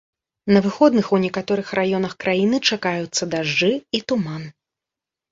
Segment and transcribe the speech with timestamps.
[0.55, 3.69] На выходных у некаторых раёнах краіны чакаюцца дажджы
[3.99, 4.43] і туман.